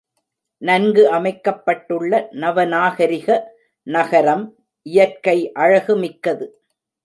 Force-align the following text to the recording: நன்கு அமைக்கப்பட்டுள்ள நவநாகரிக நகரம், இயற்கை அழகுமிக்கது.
நன்கு 0.61 1.03
அமைக்கப்பட்டுள்ள 1.09 2.29
நவநாகரிக 2.31 3.27
நகரம், 3.87 4.45
இயற்கை 4.85 5.37
அழகுமிக்கது. 5.59 6.47